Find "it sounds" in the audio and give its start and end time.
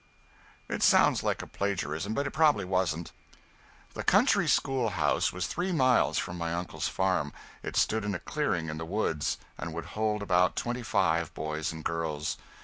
0.67-1.21